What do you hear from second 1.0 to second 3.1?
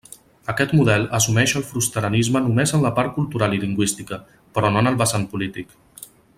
assumeix el fusterianisme només en la